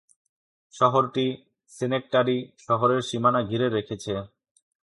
[0.73, 1.25] শহরটি
[1.71, 4.13] সেনেক্টাডি শহরের সীমানা ঘিরে রেখেছে।